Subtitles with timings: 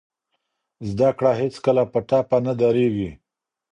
[0.89, 3.11] زده کړه هېڅکله په ټپه نه دریږي.